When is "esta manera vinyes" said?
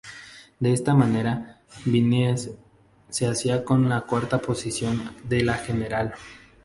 0.73-2.49